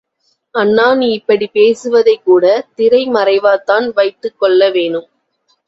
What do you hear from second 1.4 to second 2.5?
பேசுறதைக் கூட